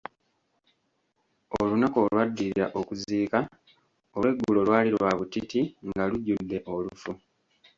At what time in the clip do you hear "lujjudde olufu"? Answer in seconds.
6.09-7.11